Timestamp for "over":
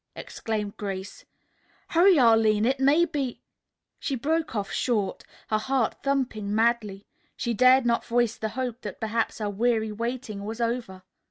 10.59-11.03